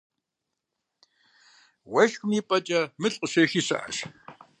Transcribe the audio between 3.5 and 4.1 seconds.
щыӀэщ.